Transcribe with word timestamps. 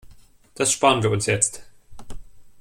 Das 0.55 0.71
spar'n 0.71 1.03
wir 1.03 1.11
uns 1.11 1.27
jetzt. 1.27 1.61